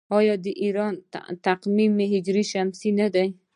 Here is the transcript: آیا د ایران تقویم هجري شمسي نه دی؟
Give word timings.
آیا 0.17 0.35
د 0.45 0.47
ایران 0.63 0.93
تقویم 1.45 1.93
هجري 2.13 2.43
شمسي 2.51 2.89
نه 2.99 3.07
دی؟ 3.13 3.27